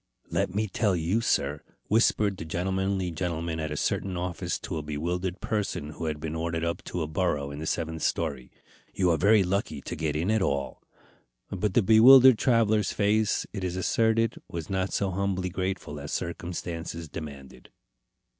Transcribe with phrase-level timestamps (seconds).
[0.31, 4.81] "Let me tell you, sir," whispered the gentlemanly gentleman at a certain office to a
[4.81, 8.51] bewildered person who had been ordered up to a burrow in the seventh story,
[8.95, 10.81] "you are very lucky to get in at all."
[11.51, 17.07] But the bewildered traveller's face, it is asserted, was not so humbly grateful as circumstances
[17.07, 17.69] demanded.